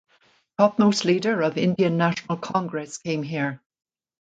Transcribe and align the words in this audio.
Topmost 0.57 1.05
leader 1.05 1.43
of 1.43 1.59
Indian 1.59 1.95
National 1.95 2.35
Congress 2.35 2.97
came 2.97 3.21
here. 3.21 3.61